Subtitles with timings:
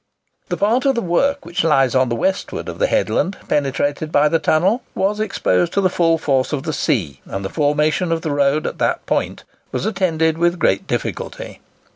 [0.49, 4.29] The part of the work which lies on the westward of the headland penetrated by
[4.29, 8.23] the tunnel, was exposed to the full force of the sea; and the formation of
[8.23, 11.61] the road at that point was attended with great difficulty.